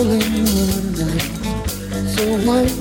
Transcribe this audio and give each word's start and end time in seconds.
So 0.00 0.06
white. 2.46 2.79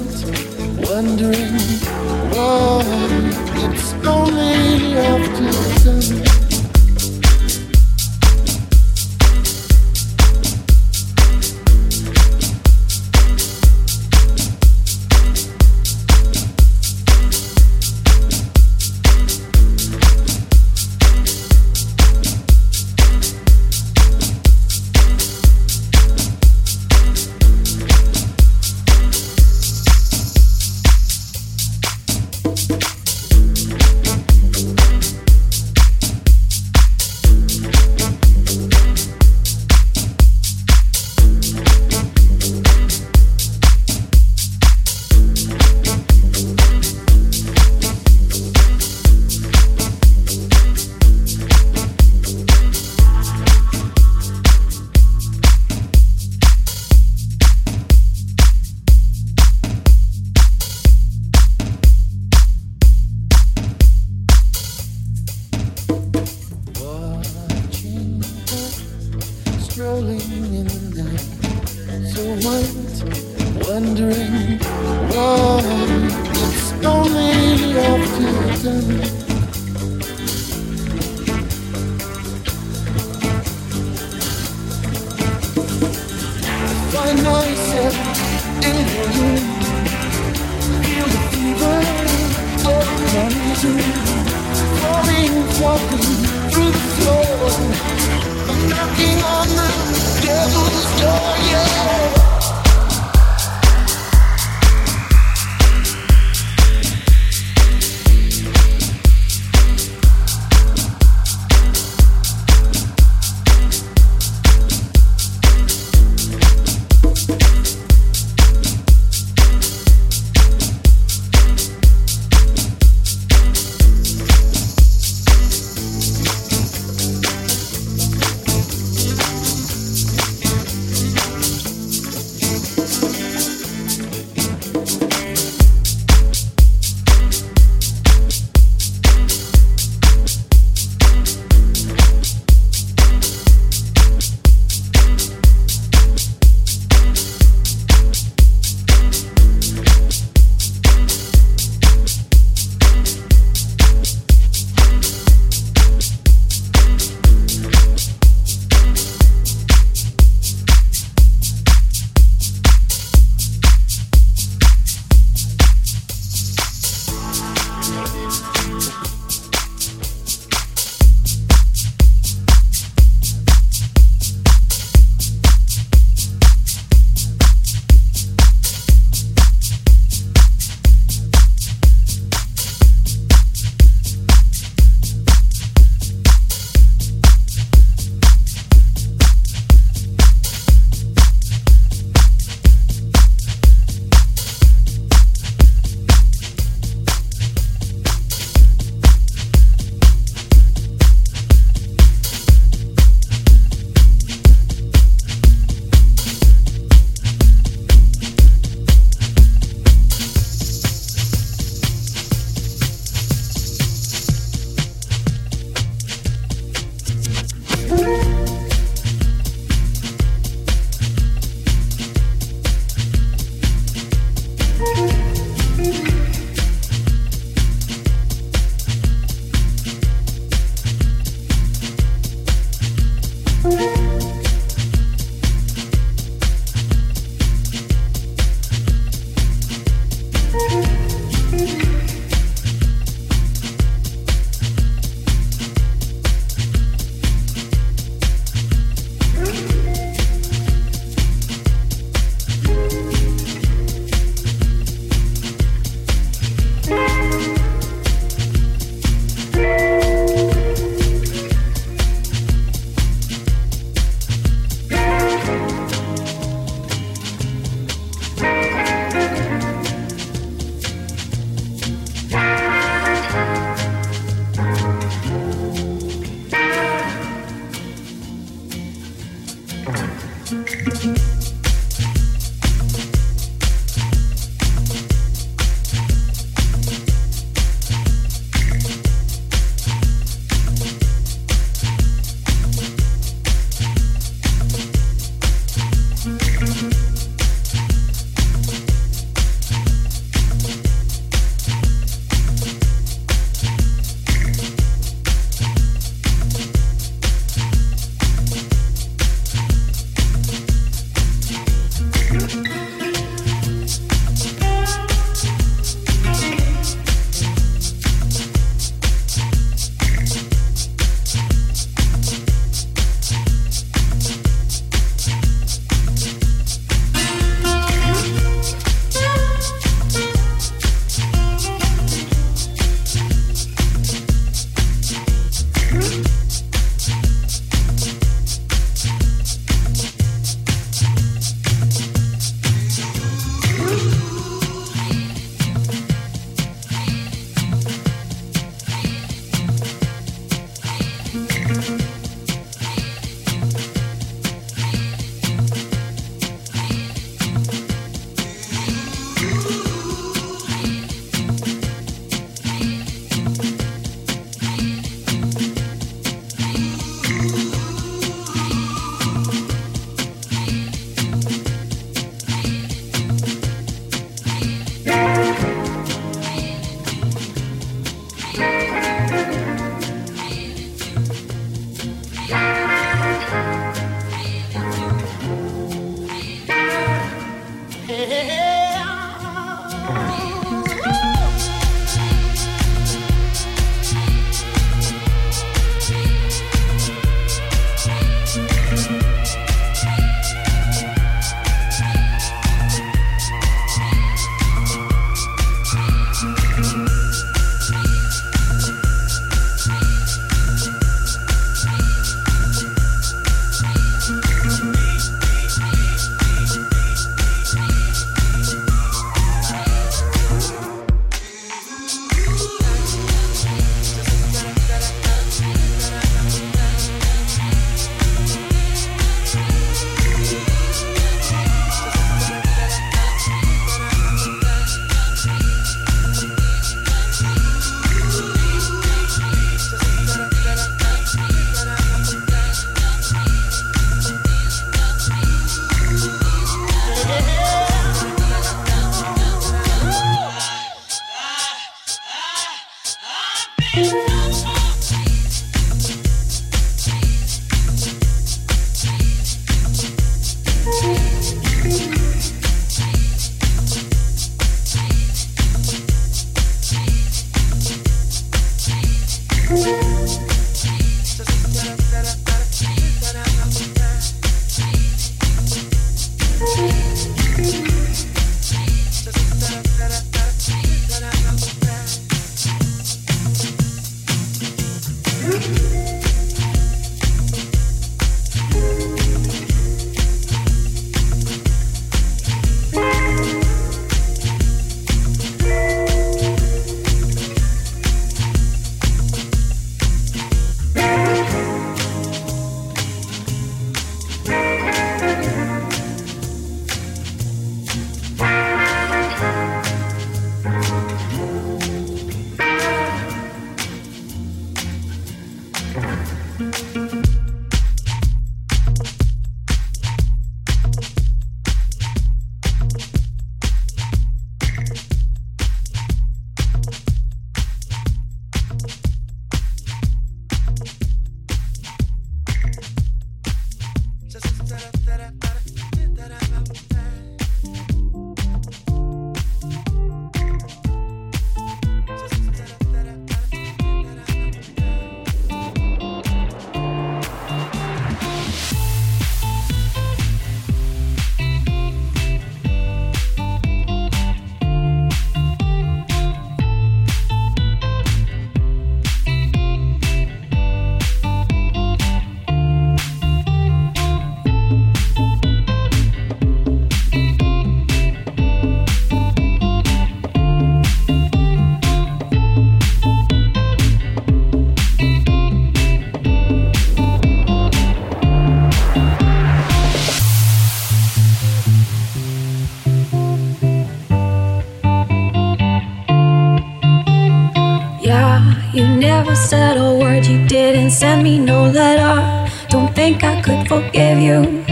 never 589.30 589.42
said 589.48 589.78
a 589.78 589.94
word, 589.94 590.26
you 590.26 590.44
didn't 590.48 590.90
send 590.90 591.22
me 591.24 591.38
no 591.38 591.70
letter. 591.70 592.50
Don't 592.70 592.92
think 592.96 593.24
I 593.24 593.40
could 593.42 593.68
forgive 593.68 594.18
you. 594.20 594.66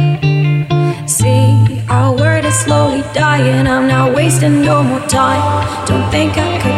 See, 1.05 1.83
our 1.89 2.15
word 2.15 2.43
is 2.43 2.57
slowly 2.59 3.03
dying. 3.13 3.67
I'm 3.67 3.87
not 3.87 4.15
wasting 4.15 4.63
no 4.63 4.81
more 4.81 5.05
time. 5.07 5.43
Don't 5.85 6.09
think 6.09 6.37
I 6.37 6.57
could 6.61 6.76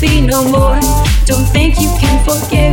be 0.00 0.20
no 0.20 0.44
more. 0.44 0.78
Don't 1.24 1.46
think 1.46 1.80
you 1.80 1.88
can 2.00 2.24
forget. 2.24 2.67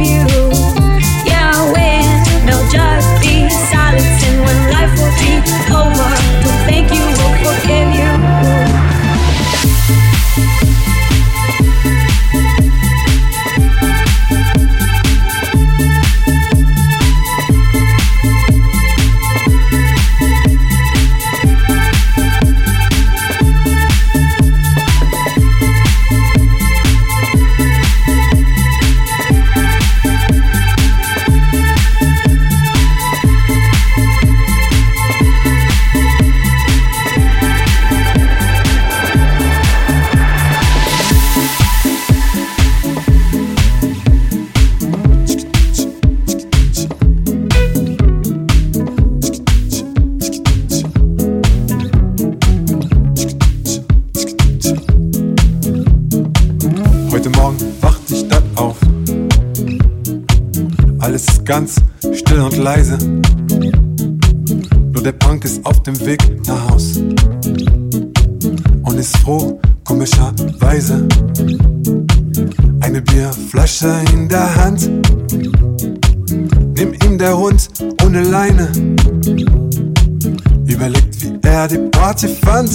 Er 82.15 82.27
die 82.27 82.27
Party 82.27 82.27
fand. 82.27 82.71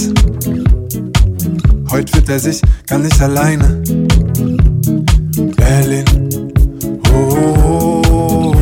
Heute 1.90 2.12
fühlt 2.12 2.28
er 2.28 2.38
sich 2.38 2.60
gar 2.86 2.98
nicht 2.98 3.20
alleine. 3.20 3.82
Berlin, 5.56 6.04
oh. 7.12 7.34
oh, 7.64 8.02
oh. 8.10 8.54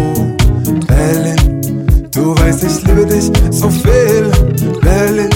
Du 2.12 2.34
weißt, 2.34 2.64
ich 2.64 2.86
liebe 2.86 3.06
dich 3.06 3.30
so 3.50 3.70
viel, 3.70 4.30
Berlin. 4.80 5.30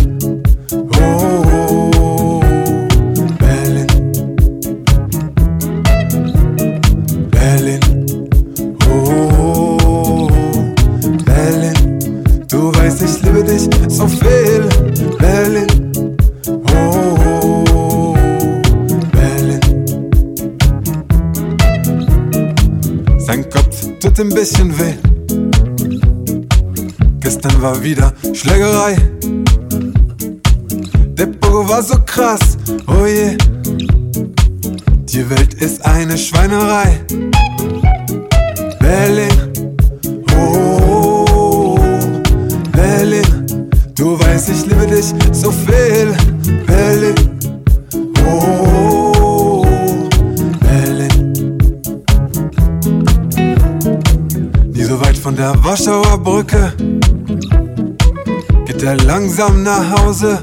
Oh, 0.72 1.44
oh, 1.52 1.90
oh, 1.98 2.40
Berlin. 3.38 3.87
Berlin. 7.31 7.81
Oh, 8.90 9.78
oh, 9.87 10.28
Berlin. 11.24 11.98
Du 12.48 12.72
weißt, 12.74 13.02
ich 13.02 13.22
liebe 13.22 13.44
dich 13.44 13.68
so 13.88 14.09
viel, 14.09 14.41
bisschen 24.53 24.79
weh. 24.79 24.95
Gestern 27.21 27.62
war 27.62 27.83
wieder 27.83 28.12
Schlägerei. 28.35 28.97
Der 31.17 31.27
Pogo 31.27 31.69
war 31.69 31.83
so 31.83 31.97
krass, 32.05 32.59
oh 32.87 33.07
je. 33.07 33.15
Yeah. 33.15 33.37
Die 35.05 35.31
Welt 35.31 35.55
ist 35.55 35.85
eine 35.85 36.19
Schweinerei. 36.19 37.01
langsam 59.37 59.62
nach 59.62 59.90
Hause. 59.99 60.38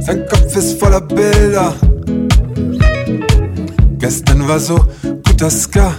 Sein 0.00 0.26
Kopf 0.28 0.56
ist 0.56 0.78
voller 0.78 1.00
Bilder. 1.00 1.74
Gestern 3.98 4.46
war 4.46 4.60
so 4.60 4.78
guter 5.26 5.48
Ska. 5.48 5.94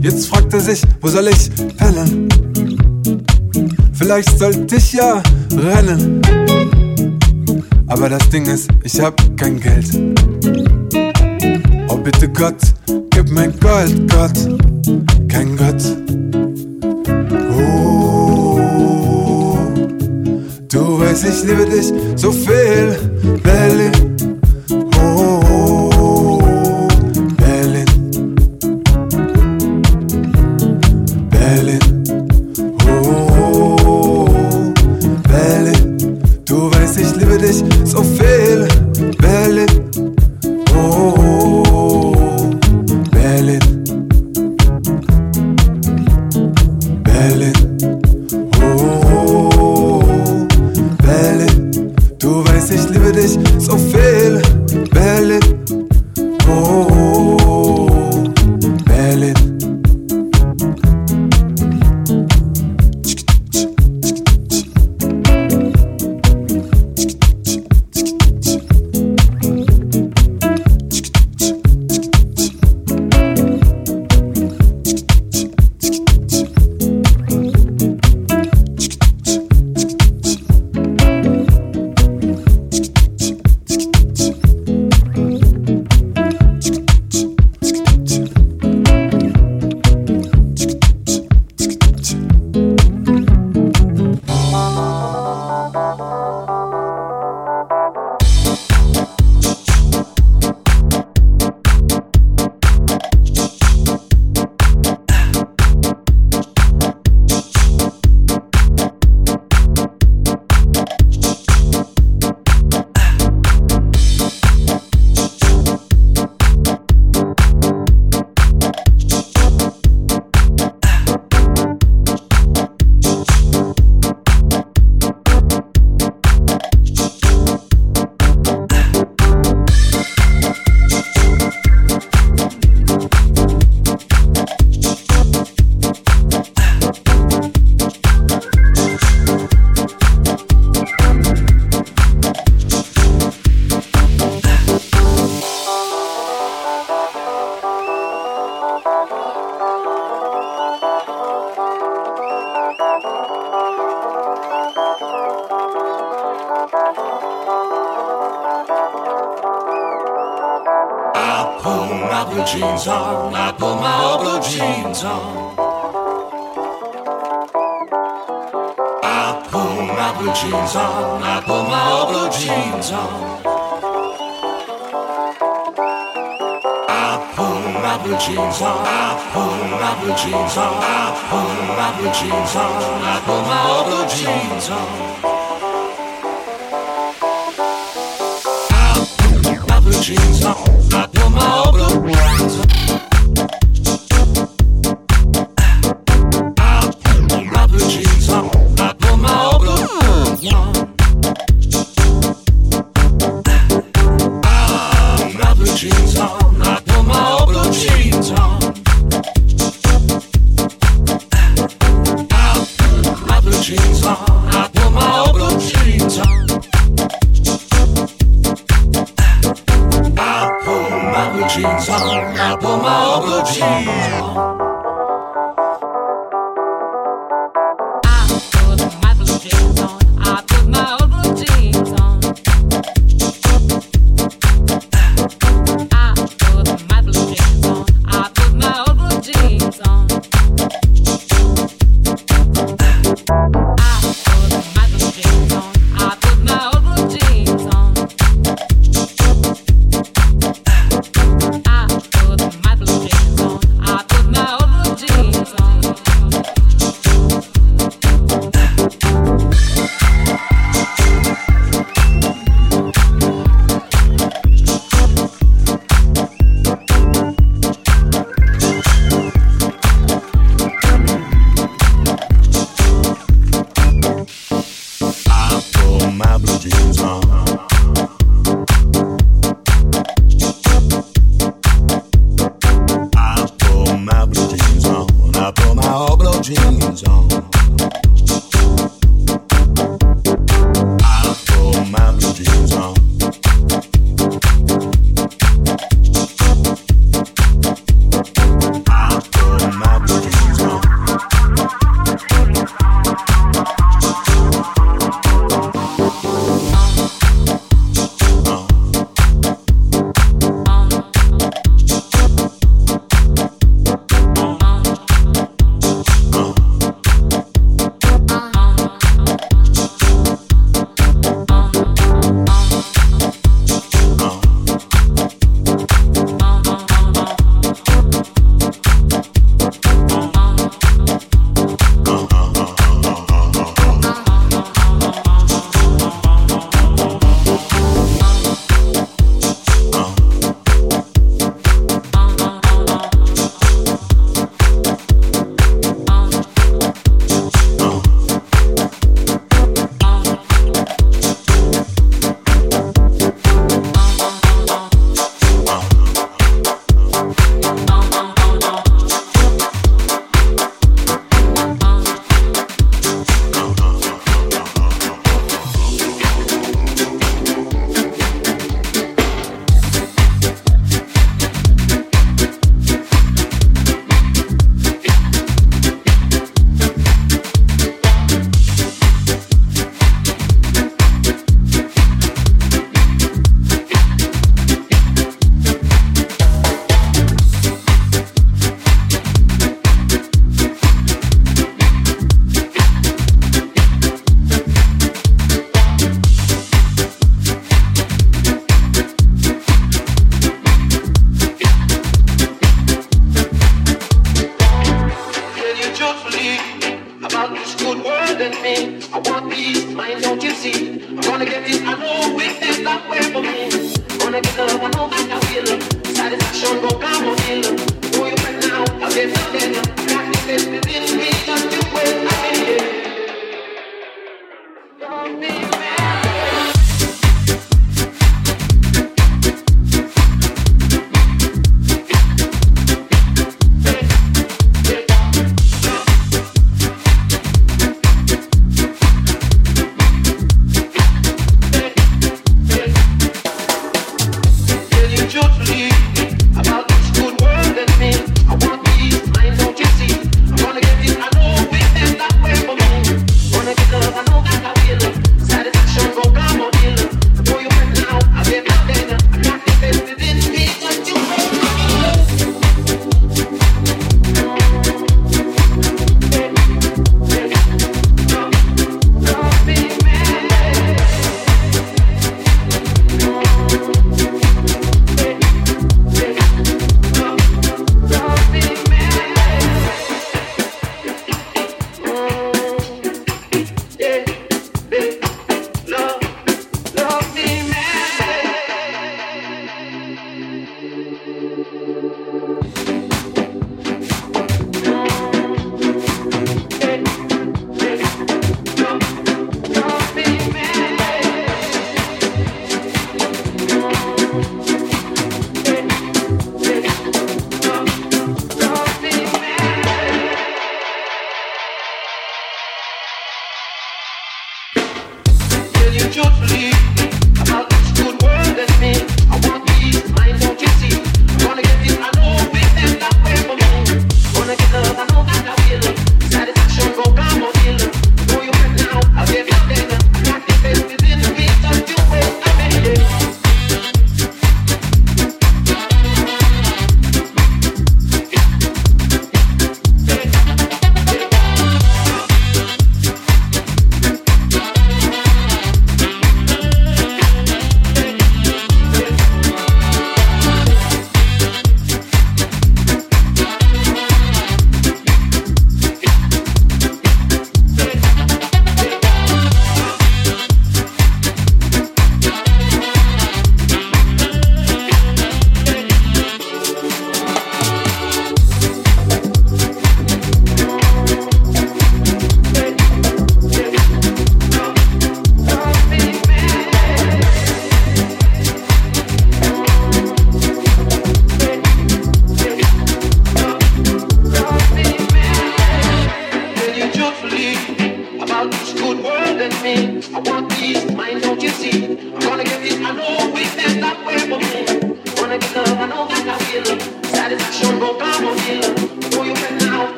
Jetzt 0.00 0.28
fragt 0.28 0.54
er 0.54 0.60
sich, 0.60 0.82
wo 1.02 1.08
soll 1.08 1.28
ich 1.28 1.50
pennen? 1.76 2.28
Vielleicht 3.92 4.38
sollte 4.38 4.76
ich 4.76 4.92
ja 4.94 5.22
rennen. 5.54 6.22
Aber 7.88 8.08
das 8.08 8.26
Ding 8.30 8.46
ist, 8.46 8.70
ich 8.84 8.98
hab 9.00 9.14
kein 9.36 9.60
Geld. 9.60 9.88
Oh 11.88 11.96
bitte 11.98 12.28
Gott, 12.28 12.60
gib 13.10 13.30
mein 13.30 13.52
Gold, 13.60 14.10
Gott, 14.10 14.48
kein 15.28 15.56
Gott. 15.56 16.17
ich 21.38 21.44
liebe 21.44 21.66
dich 21.66 21.92
so 22.16 22.32
viel, 22.32 22.96
Berlin. 23.42 23.97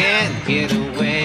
Can't 0.00 0.46
get 0.46 0.72
away. 0.72 1.19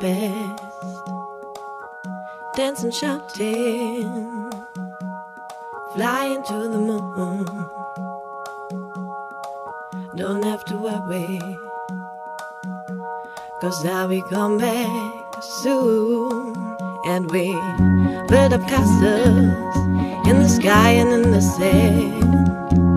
best. 0.00 0.62
Dancing, 2.56 2.90
shouting, 2.90 4.52
flying 5.94 6.42
to 6.44 6.68
the 6.68 6.78
moon. 6.78 7.46
Don't 10.16 10.44
have 10.44 10.64
to 10.64 10.76
worry, 10.76 11.38
cause 13.60 13.86
I'll 13.86 14.08
be 14.08 14.22
come 14.22 14.58
back 14.58 15.42
soon. 15.62 16.56
And 17.06 17.30
we 17.30 17.52
build 18.28 18.52
up 18.52 18.62
castles 18.68 19.76
in 20.28 20.42
the 20.42 20.48
sky 20.48 20.90
and 20.90 21.10
in 21.12 21.30
the 21.30 21.40
sand. 21.40 22.87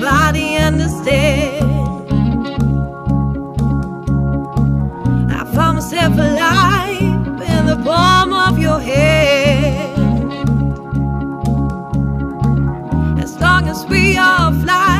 nobody 0.00 0.56
understands. 0.56 1.60
I 5.30 5.44
found 5.54 5.76
myself 5.76 6.14
alive 6.14 7.02
in 7.02 7.66
the 7.66 7.80
palm 7.84 8.32
of 8.32 8.58
your 8.58 8.80
hand. 8.80 9.98
As 13.20 13.38
long 13.40 13.68
as 13.68 13.84
we 13.86 14.16
are 14.16 14.52
flying. 14.62 14.99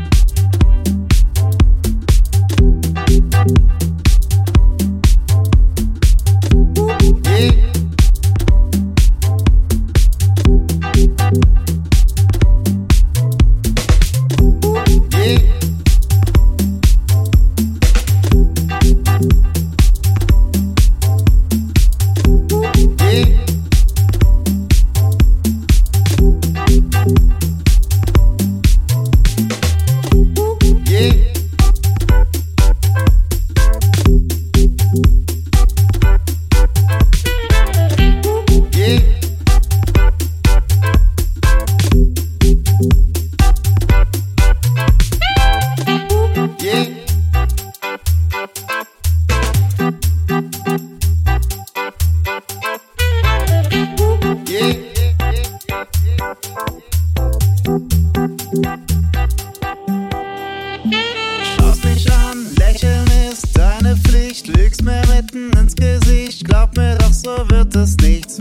Pflicht, 64.41 64.47
lügst 64.57 64.83
mir 64.83 65.01
mitten 65.13 65.51
ins 65.57 65.75
Gesicht. 65.75 66.45
Glaub 66.45 66.75
mir 66.75 66.97
doch, 66.97 67.13
so 67.13 67.49
wird 67.49 67.75
es 67.75 67.97
nichts. 67.97 68.39